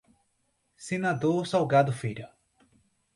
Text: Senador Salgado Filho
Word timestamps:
Senador 0.77 1.45
Salgado 1.45 1.93
Filho 1.93 2.27